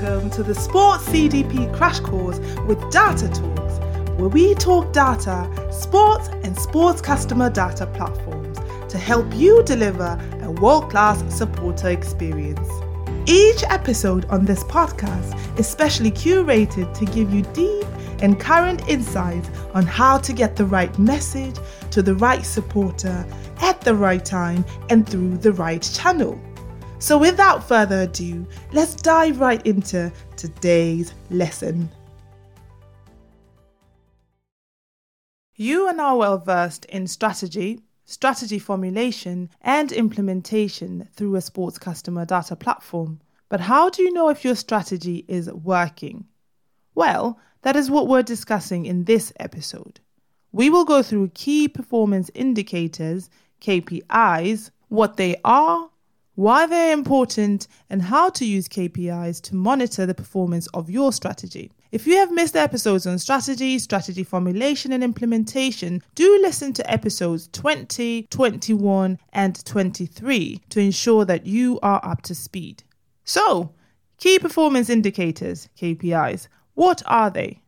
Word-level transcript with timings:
welcome 0.00 0.30
to 0.30 0.44
the 0.44 0.54
Sports 0.54 1.08
CDP 1.08 1.74
Crash 1.76 1.98
Course 1.98 2.38
with 2.68 2.78
Data 2.92 3.28
Talks, 3.28 3.78
where 4.16 4.28
we 4.28 4.54
talk 4.54 4.92
data, 4.92 5.50
sports, 5.72 6.28
and 6.44 6.56
sports 6.56 7.00
customer 7.00 7.50
data 7.50 7.84
platforms 7.84 8.58
to 8.92 8.96
help 8.96 9.26
you 9.34 9.60
deliver 9.64 10.16
a 10.42 10.52
world 10.52 10.88
class 10.88 11.24
supporter 11.34 11.88
experience. 11.88 12.68
Each 13.26 13.64
episode 13.64 14.24
on 14.26 14.44
this 14.44 14.62
podcast 14.64 15.58
is 15.58 15.66
specially 15.66 16.12
curated 16.12 16.96
to 16.96 17.04
give 17.04 17.34
you 17.34 17.42
deep 17.52 17.86
and 18.22 18.38
current 18.38 18.88
insights 18.88 19.50
on 19.74 19.84
how 19.84 20.18
to 20.18 20.32
get 20.32 20.54
the 20.54 20.66
right 20.66 20.96
message 20.96 21.56
to 21.90 22.02
the 22.02 22.14
right 22.14 22.46
supporter 22.46 23.26
at 23.62 23.80
the 23.80 23.94
right 23.96 24.24
time 24.24 24.64
and 24.90 25.08
through 25.08 25.38
the 25.38 25.52
right 25.54 25.82
channel. 25.82 26.40
So, 27.00 27.16
without 27.16 27.66
further 27.66 28.02
ado, 28.02 28.44
let's 28.72 28.96
dive 28.96 29.38
right 29.38 29.64
into 29.64 30.12
today's 30.36 31.14
lesson. 31.30 31.88
You 35.54 35.86
are 35.86 35.92
now 35.92 36.16
well 36.16 36.38
versed 36.38 36.86
in 36.86 37.06
strategy, 37.06 37.80
strategy 38.04 38.58
formulation, 38.58 39.48
and 39.60 39.92
implementation 39.92 41.08
through 41.14 41.36
a 41.36 41.40
sports 41.40 41.78
customer 41.78 42.24
data 42.24 42.56
platform. 42.56 43.20
But 43.48 43.60
how 43.60 43.90
do 43.90 44.02
you 44.02 44.12
know 44.12 44.28
if 44.28 44.44
your 44.44 44.56
strategy 44.56 45.24
is 45.28 45.48
working? 45.52 46.26
Well, 46.96 47.38
that 47.62 47.76
is 47.76 47.92
what 47.92 48.08
we're 48.08 48.22
discussing 48.24 48.86
in 48.86 49.04
this 49.04 49.32
episode. 49.38 50.00
We 50.50 50.68
will 50.68 50.84
go 50.84 51.04
through 51.04 51.28
key 51.28 51.68
performance 51.68 52.28
indicators, 52.34 53.30
KPIs, 53.60 54.72
what 54.88 55.16
they 55.16 55.36
are, 55.44 55.90
why 56.38 56.66
they're 56.66 56.92
important, 56.92 57.66
and 57.90 58.00
how 58.00 58.30
to 58.30 58.44
use 58.44 58.68
KPIs 58.68 59.42
to 59.42 59.56
monitor 59.56 60.06
the 60.06 60.14
performance 60.14 60.68
of 60.68 60.88
your 60.88 61.12
strategy. 61.12 61.72
If 61.90 62.06
you 62.06 62.14
have 62.18 62.30
missed 62.30 62.54
episodes 62.54 63.08
on 63.08 63.18
strategy, 63.18 63.76
strategy 63.80 64.22
formulation, 64.22 64.92
and 64.92 65.02
implementation, 65.02 66.00
do 66.14 66.38
listen 66.40 66.72
to 66.74 66.88
episodes 66.88 67.48
20, 67.48 68.28
21, 68.30 69.18
and 69.32 69.64
23 69.64 70.62
to 70.68 70.78
ensure 70.78 71.24
that 71.24 71.44
you 71.44 71.80
are 71.82 72.00
up 72.04 72.22
to 72.22 72.36
speed. 72.36 72.84
So, 73.24 73.74
key 74.18 74.38
performance 74.38 74.88
indicators, 74.88 75.68
KPIs, 75.76 76.46
what 76.74 77.02
are 77.06 77.30
they? 77.30 77.62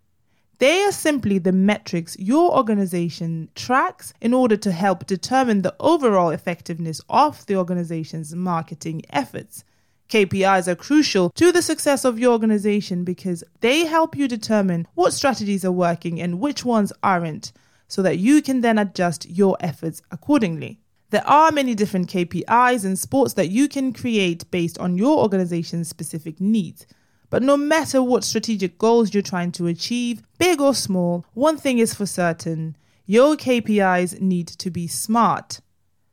They 0.61 0.83
are 0.83 0.93
simply 0.93 1.39
the 1.39 1.53
metrics 1.53 2.19
your 2.19 2.55
organization 2.55 3.49
tracks 3.55 4.13
in 4.21 4.35
order 4.35 4.59
to 4.59 4.73
help 4.73 5.07
determine 5.07 5.63
the 5.63 5.75
overall 5.81 6.29
effectiveness 6.29 7.01
of 7.09 7.47
the 7.47 7.57
organization's 7.57 8.35
marketing 8.35 9.01
efforts. 9.09 9.65
KPIs 10.11 10.69
are 10.69 10.75
crucial 10.75 11.31
to 11.31 11.51
the 11.51 11.63
success 11.63 12.05
of 12.05 12.19
your 12.19 12.33
organization 12.33 13.05
because 13.05 13.43
they 13.61 13.87
help 13.87 14.15
you 14.15 14.29
determine 14.29 14.87
what 14.95 15.15
strategies 15.15 15.65
are 15.65 15.73
working 15.73 16.21
and 16.21 16.41
which 16.41 16.63
ones 16.63 16.93
aren't, 17.03 17.53
so 17.89 18.03
that 18.03 18.19
you 18.19 18.43
can 18.43 18.61
then 18.61 18.77
adjust 18.77 19.31
your 19.31 19.57
efforts 19.61 20.03
accordingly. 20.11 20.79
There 21.09 21.27
are 21.27 21.51
many 21.51 21.75
different 21.75 22.11
KPIs 22.11 22.85
and 22.85 22.99
sports 22.99 23.33
that 23.33 23.49
you 23.49 23.67
can 23.67 23.95
create 23.95 24.51
based 24.51 24.77
on 24.77 24.99
your 24.99 25.21
organization's 25.21 25.89
specific 25.89 26.39
needs. 26.39 26.87
But 27.31 27.45
no 27.45 27.57
matter 27.57 28.03
what 28.03 28.25
strategic 28.25 28.77
goals 28.77 29.15
you're 29.15 29.23
trying 29.23 29.53
to 29.53 29.69
achieve, 29.69 30.23
big 30.39 30.61
or 30.61 30.75
small, 30.75 31.25
one 31.33 31.57
thing 31.57 31.79
is 31.79 31.95
for 31.95 32.07
certain 32.07 32.77
your 33.07 33.37
KPIs 33.37 34.21
need 34.21 34.47
to 34.49 34.71
be 34.71 34.87
SMART. 34.87 35.61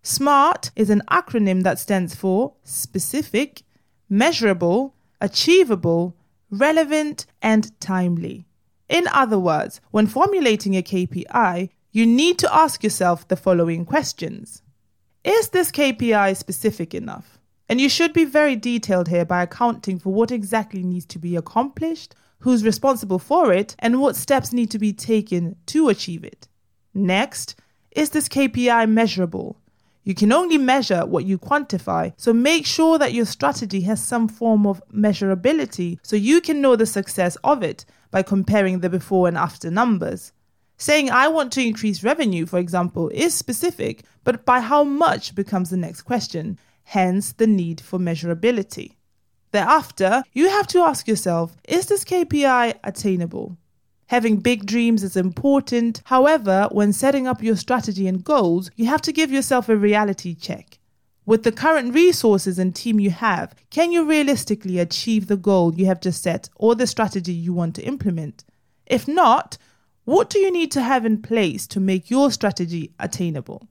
SMART 0.03 0.71
is 0.75 0.89
an 0.89 1.01
acronym 1.11 1.63
that 1.63 1.79
stands 1.79 2.15
for 2.15 2.53
specific, 2.63 3.63
measurable, 4.09 4.95
achievable, 5.19 6.15
relevant, 6.49 7.25
and 7.41 7.79
timely. 7.79 8.47
In 8.87 9.07
other 9.09 9.37
words, 9.37 9.81
when 9.91 10.07
formulating 10.07 10.75
a 10.75 10.81
KPI, 10.81 11.69
you 11.91 12.05
need 12.05 12.39
to 12.39 12.55
ask 12.55 12.83
yourself 12.83 13.27
the 13.27 13.35
following 13.35 13.85
questions 13.85 14.61
Is 15.23 15.49
this 15.49 15.71
KPI 15.71 16.37
specific 16.37 16.93
enough? 16.93 17.36
And 17.69 17.81
you 17.81 17.89
should 17.89 18.13
be 18.13 18.23
very 18.23 18.55
detailed 18.55 19.09
here 19.09 19.25
by 19.25 19.43
accounting 19.43 19.99
for 19.99 20.13
what 20.13 20.31
exactly 20.31 20.83
needs 20.83 21.05
to 21.07 21.19
be 21.19 21.35
accomplished, 21.35 22.15
who's 22.39 22.63
responsible 22.63 23.19
for 23.19 23.51
it, 23.51 23.75
and 23.79 23.99
what 23.99 24.15
steps 24.15 24.53
need 24.53 24.71
to 24.71 24.79
be 24.79 24.93
taken 24.93 25.55
to 25.67 25.89
achieve 25.89 26.23
it. 26.23 26.47
Next, 26.93 27.55
is 27.91 28.11
this 28.11 28.29
KPI 28.29 28.89
measurable? 28.89 29.57
You 30.03 30.15
can 30.15 30.31
only 30.31 30.57
measure 30.57 31.05
what 31.05 31.25
you 31.25 31.37
quantify, 31.37 32.13
so 32.15 32.31
make 32.31 32.65
sure 32.65 32.97
that 32.97 33.11
your 33.11 33.25
strategy 33.25 33.81
has 33.81 34.01
some 34.01 34.29
form 34.29 34.65
of 34.65 34.81
measurability 34.93 35.99
so 36.01 36.15
you 36.15 36.39
can 36.39 36.61
know 36.61 36.77
the 36.77 36.85
success 36.85 37.35
of 37.43 37.61
it 37.61 37.83
by 38.09 38.23
comparing 38.23 38.79
the 38.79 38.89
before 38.89 39.27
and 39.27 39.37
after 39.37 39.69
numbers. 39.69 40.31
Saying 40.77 41.09
I 41.09 41.27
want 41.27 41.51
to 41.53 41.65
increase 41.65 42.03
revenue, 42.03 42.45
for 42.45 42.59
example, 42.59 43.09
is 43.09 43.33
specific, 43.33 44.05
but 44.23 44.45
by 44.45 44.61
how 44.61 44.85
much 44.85 45.35
becomes 45.35 45.71
the 45.71 45.77
next 45.77 46.03
question 46.03 46.57
hence 46.91 47.33
the 47.33 47.45
need 47.45 47.81
for 47.81 47.99
measurability. 47.99 48.95
Thereafter, 49.51 50.23
you 50.31 50.47
have 50.49 50.67
to 50.67 50.79
ask 50.79 51.05
yourself 51.05 51.57
is 51.67 51.87
this 51.87 52.05
KPI 52.05 52.75
attainable? 52.81 53.57
Having 54.05 54.37
big 54.37 54.65
dreams 54.65 55.03
is 55.03 55.17
important. 55.17 56.01
However, 56.05 56.69
when 56.71 56.93
setting 56.93 57.27
up 57.27 57.43
your 57.43 57.57
strategy 57.57 58.07
and 58.07 58.23
goals, 58.23 58.71
you 58.77 58.85
have 58.85 59.01
to 59.01 59.11
give 59.11 59.29
yourself 59.31 59.67
a 59.67 59.75
reality 59.75 60.33
check. 60.33 60.79
With 61.25 61.43
the 61.43 61.51
current 61.51 61.93
resources 61.93 62.57
and 62.57 62.73
team 62.73 63.01
you 63.01 63.09
have, 63.09 63.53
can 63.69 63.91
you 63.91 64.05
realistically 64.05 64.79
achieve 64.79 65.27
the 65.27 65.35
goal 65.35 65.73
you 65.73 65.87
have 65.87 65.99
just 65.99 66.23
set 66.23 66.47
or 66.55 66.73
the 66.73 66.87
strategy 66.87 67.33
you 67.33 67.51
want 67.51 67.75
to 67.75 67.83
implement? 67.83 68.45
If 68.85 69.09
not, 69.09 69.57
what 70.05 70.29
do 70.29 70.39
you 70.39 70.51
need 70.51 70.71
to 70.71 70.81
have 70.81 71.05
in 71.05 71.21
place 71.21 71.67
to 71.67 71.81
make 71.81 72.09
your 72.09 72.31
strategy 72.31 72.93
attainable? 72.97 73.67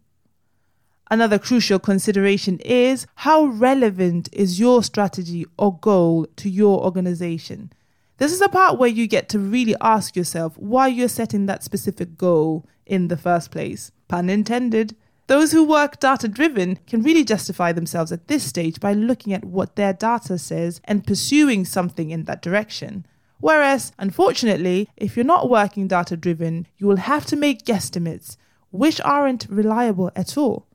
Another 1.08 1.38
crucial 1.38 1.78
consideration 1.78 2.58
is 2.64 3.06
how 3.14 3.44
relevant 3.44 4.28
is 4.32 4.58
your 4.58 4.82
strategy 4.82 5.46
or 5.56 5.78
goal 5.78 6.26
to 6.34 6.50
your 6.50 6.82
organization? 6.82 7.72
This 8.18 8.32
is 8.32 8.40
a 8.40 8.48
part 8.48 8.78
where 8.78 8.88
you 8.88 9.06
get 9.06 9.28
to 9.28 9.38
really 9.38 9.76
ask 9.80 10.16
yourself 10.16 10.58
why 10.58 10.88
you're 10.88 11.08
setting 11.08 11.46
that 11.46 11.62
specific 11.62 12.16
goal 12.18 12.66
in 12.86 13.06
the 13.06 13.16
first 13.16 13.52
place. 13.52 13.92
Pun 14.08 14.28
intended. 14.28 14.96
Those 15.28 15.52
who 15.52 15.62
work 15.64 16.00
data 16.00 16.26
driven 16.26 16.80
can 16.88 17.02
really 17.02 17.24
justify 17.24 17.70
themselves 17.70 18.10
at 18.10 18.26
this 18.26 18.42
stage 18.42 18.80
by 18.80 18.92
looking 18.92 19.32
at 19.32 19.44
what 19.44 19.76
their 19.76 19.92
data 19.92 20.38
says 20.38 20.80
and 20.84 21.06
pursuing 21.06 21.64
something 21.64 22.10
in 22.10 22.24
that 22.24 22.42
direction. 22.42 23.06
Whereas, 23.38 23.92
unfortunately, 23.98 24.88
if 24.96 25.16
you're 25.16 25.24
not 25.24 25.50
working 25.50 25.86
data 25.86 26.16
driven, 26.16 26.66
you 26.78 26.88
will 26.88 26.96
have 26.96 27.26
to 27.26 27.36
make 27.36 27.64
guesstimates, 27.64 28.36
which 28.70 29.00
aren't 29.02 29.46
reliable 29.48 30.10
at 30.16 30.36
all. 30.36 30.66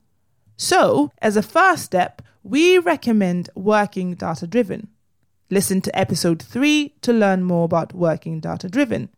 So, 0.62 1.10
as 1.20 1.36
a 1.36 1.42
first 1.42 1.82
step, 1.82 2.22
we 2.44 2.78
recommend 2.78 3.50
working 3.56 4.14
data 4.14 4.46
driven. 4.46 4.86
Listen 5.50 5.80
to 5.80 5.98
episode 5.98 6.40
3 6.40 6.94
to 7.00 7.12
learn 7.12 7.42
more 7.42 7.64
about 7.64 7.92
working 7.92 8.38
data 8.38 8.68
driven. 8.68 9.08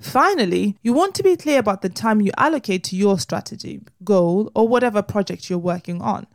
Finally, 0.00 0.78
you 0.80 0.94
want 0.94 1.14
to 1.16 1.22
be 1.22 1.36
clear 1.36 1.58
about 1.58 1.82
the 1.82 1.90
time 1.90 2.22
you 2.22 2.32
allocate 2.38 2.84
to 2.84 2.96
your 2.96 3.18
strategy, 3.18 3.82
goal, 4.02 4.50
or 4.54 4.66
whatever 4.66 5.02
project 5.02 5.50
you're 5.50 5.58
working 5.58 6.00
on. 6.00 6.26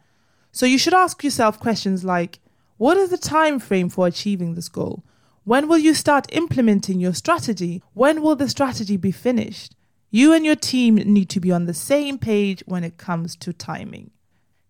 So 0.52 0.68
you 0.68 0.78
should 0.78 0.94
ask 0.94 1.24
yourself 1.24 1.60
questions 1.60 2.04
like 2.04 2.40
what 2.78 2.96
is 2.96 3.10
the 3.10 3.18
time 3.18 3.58
frame 3.58 3.90
for 3.90 4.06
achieving 4.06 4.54
this 4.54 4.70
goal? 4.70 5.04
When 5.46 5.68
will 5.68 5.80
you 5.80 5.96
start 5.96 6.32
implementing 6.32 7.00
your 7.00 7.16
strategy? 7.16 7.82
When 7.94 8.22
will 8.22 8.36
the 8.36 8.48
strategy 8.48 8.98
be 8.98 9.12
finished? 9.12 9.76
You 10.12 10.32
and 10.32 10.46
your 10.46 10.56
team 10.56 10.94
need 10.98 11.30
to 11.32 11.40
be 11.40 11.52
on 11.52 11.66
the 11.66 11.74
same 11.74 12.20
page 12.20 12.62
when 12.68 12.84
it 12.84 12.98
comes 12.98 13.36
to 13.38 13.52
timing. 13.52 14.12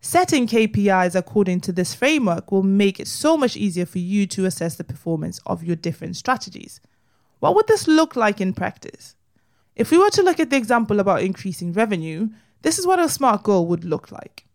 Setting 0.02 0.46
KPIs 0.46 1.14
according 1.14 1.60
to 1.60 1.72
this 1.72 1.94
framework 1.94 2.50
will 2.50 2.62
make 2.62 2.98
it 2.98 3.06
so 3.06 3.36
much 3.36 3.54
easier 3.54 3.84
for 3.84 3.98
you 3.98 4.26
to 4.28 4.46
assess 4.46 4.76
the 4.76 4.84
performance 4.84 5.40
of 5.44 5.62
your 5.62 5.76
different 5.76 6.16
strategies. 6.16 6.80
What 7.38 7.54
would 7.54 7.66
this 7.66 7.86
look 7.86 8.16
like 8.16 8.40
in 8.40 8.54
practice? 8.54 9.14
If 9.76 9.90
we 9.90 9.98
were 9.98 10.10
to 10.10 10.22
look 10.22 10.40
at 10.40 10.48
the 10.48 10.56
example 10.56 11.00
about 11.00 11.22
increasing 11.22 11.74
revenue, 11.74 12.30
this 12.62 12.78
is 12.78 12.86
what 12.86 12.98
a 12.98 13.10
SMART 13.10 13.42
goal 13.42 13.66
would 13.66 13.84
look 13.84 14.10
like. 14.10 14.46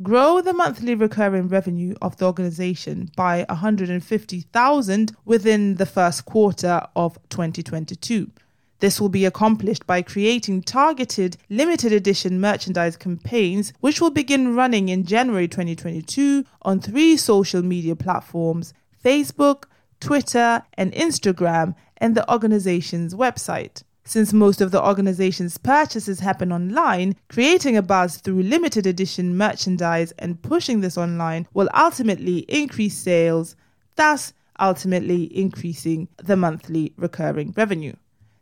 Grow 0.00 0.40
the 0.40 0.52
monthly 0.52 0.94
recurring 0.94 1.48
revenue 1.48 1.96
of 2.00 2.16
the 2.18 2.26
organization 2.26 3.10
by 3.16 3.44
150,000 3.48 5.16
within 5.24 5.74
the 5.74 5.86
first 5.86 6.24
quarter 6.24 6.86
of 6.94 7.18
2022 7.30 8.30
this 8.80 9.00
will 9.00 9.08
be 9.08 9.24
accomplished 9.24 9.86
by 9.86 10.02
creating 10.02 10.62
targeted 10.62 11.36
limited 11.48 11.92
edition 11.92 12.40
merchandise 12.40 12.96
campaigns, 12.96 13.72
which 13.80 14.00
will 14.00 14.10
begin 14.10 14.54
running 14.54 14.88
in 14.88 15.04
January 15.04 15.48
2022 15.48 16.44
on 16.62 16.80
three 16.80 17.16
social 17.16 17.62
media 17.62 17.96
platforms 17.96 18.72
Facebook, 19.04 19.64
Twitter, 20.00 20.62
and 20.74 20.92
Instagram, 20.92 21.74
and 21.96 22.14
the 22.14 22.30
organization's 22.30 23.14
website. 23.14 23.82
Since 24.04 24.32
most 24.32 24.60
of 24.60 24.70
the 24.70 24.82
organization's 24.82 25.58
purchases 25.58 26.20
happen 26.20 26.50
online, 26.50 27.14
creating 27.28 27.76
a 27.76 27.82
buzz 27.82 28.16
through 28.16 28.42
limited 28.42 28.86
edition 28.86 29.36
merchandise 29.36 30.12
and 30.18 30.40
pushing 30.40 30.80
this 30.80 30.96
online 30.96 31.46
will 31.52 31.68
ultimately 31.74 32.38
increase 32.48 32.96
sales, 32.96 33.54
thus 33.96 34.32
ultimately 34.58 35.24
increasing 35.36 36.08
the 36.16 36.36
monthly 36.36 36.94
recurring 36.96 37.52
revenue. 37.56 37.92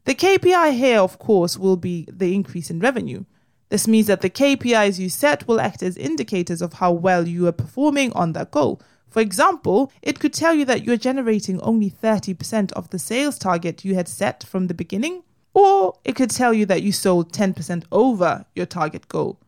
The 0.07 0.15
KPI 0.15 0.73
here, 0.75 1.01
of 1.01 1.19
course, 1.19 1.59
will 1.59 1.77
be 1.77 2.07
the 2.09 2.33
increase 2.33 2.71
in 2.71 2.79
revenue. 2.79 3.25
This 3.71 3.89
means 3.89 4.07
that 4.07 4.21
the 4.21 4.31
KPIs 4.31 5.01
you 5.01 5.09
set 5.09 5.49
will 5.49 5.61
act 5.61 5.83
as 5.83 5.97
indicators 5.97 6.63
of 6.63 6.75
how 6.75 6.93
well 6.93 7.27
you 7.27 7.49
are 7.49 7.53
performing 7.53 8.13
on 8.13 8.33
that 8.35 8.53
goal. 8.53 8.81
For 9.11 9.19
example, 9.19 9.91
it 10.03 10.21
could 10.21 10.33
tell 10.33 10.55
you 10.55 10.65
that 10.67 10.85
you're 10.85 10.97
generating 10.97 11.61
only 11.61 11.91
30% 11.91 12.71
of 12.75 12.89
the 12.91 13.01
sales 13.01 13.37
target 13.37 13.85
you 13.85 13.97
had 13.97 14.07
set 14.07 14.45
from 14.45 14.69
the 14.69 14.75
beginning, 14.75 15.25
or 15.55 15.99
it 16.05 16.15
could 16.15 16.31
tell 16.31 16.55
you 16.55 16.67
that 16.67 16.85
you 16.85 16.93
sold 16.93 17.33
10% 17.33 17.83
over 17.91 18.47
your 18.55 18.67
target 18.67 19.09
goal. 19.09 19.41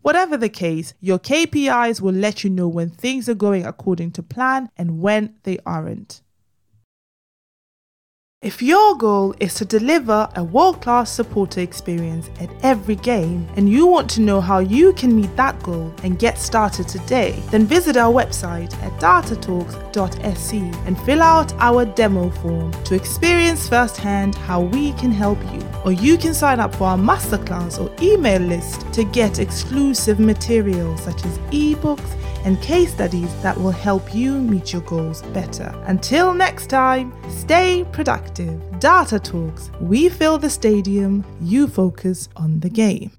Whatever 0.00 0.38
the 0.38 0.48
case, 0.48 0.94
your 0.98 1.18
KPIs 1.18 2.00
will 2.00 2.14
let 2.14 2.42
you 2.42 2.48
know 2.48 2.68
when 2.68 2.88
things 2.88 3.28
are 3.28 3.34
going 3.34 3.66
according 3.66 4.12
to 4.12 4.22
plan 4.22 4.70
and 4.78 5.02
when 5.02 5.34
they 5.42 5.58
aren't. 5.66 6.22
If 8.46 8.62
your 8.62 8.96
goal 8.96 9.34
is 9.40 9.54
to 9.54 9.64
deliver 9.64 10.28
a 10.36 10.44
world 10.44 10.80
class 10.80 11.10
supporter 11.10 11.60
experience 11.62 12.30
at 12.38 12.48
every 12.62 12.94
game 12.94 13.48
and 13.56 13.68
you 13.68 13.88
want 13.88 14.08
to 14.10 14.20
know 14.20 14.40
how 14.40 14.60
you 14.60 14.92
can 14.92 15.16
meet 15.16 15.34
that 15.34 15.60
goal 15.64 15.92
and 16.04 16.16
get 16.16 16.38
started 16.38 16.86
today, 16.86 17.42
then 17.50 17.66
visit 17.66 17.96
our 17.96 18.12
website 18.12 18.72
at 18.84 18.92
datatalks.sc 19.00 20.52
and 20.86 20.96
fill 21.00 21.22
out 21.22 21.52
our 21.54 21.84
demo 21.84 22.30
form 22.30 22.70
to 22.84 22.94
experience 22.94 23.68
firsthand 23.68 24.36
how 24.36 24.60
we 24.60 24.92
can 24.92 25.10
help 25.10 25.42
you. 25.52 25.60
Or 25.84 25.90
you 25.90 26.16
can 26.16 26.32
sign 26.32 26.60
up 26.60 26.72
for 26.72 26.84
our 26.84 26.96
masterclass 26.96 27.80
or 27.80 27.90
email 28.00 28.40
list 28.40 28.92
to 28.92 29.02
get 29.02 29.40
exclusive 29.40 30.20
materials 30.20 31.02
such 31.02 31.24
as 31.24 31.36
ebooks 31.50 32.16
and 32.46 32.62
case 32.62 32.92
studies 32.92 33.34
that 33.42 33.58
will 33.58 33.72
help 33.72 34.14
you 34.14 34.40
meet 34.40 34.72
your 34.72 34.82
goals 34.82 35.20
better. 35.34 35.74
Until 35.86 36.32
next 36.32 36.68
time, 36.68 37.12
stay 37.28 37.84
productive. 37.90 38.58
Data 38.78 39.18
Talks, 39.18 39.70
we 39.80 40.08
fill 40.08 40.38
the 40.38 40.48
stadium, 40.48 41.24
you 41.40 41.66
focus 41.66 42.28
on 42.36 42.60
the 42.60 42.70
game. 42.70 43.10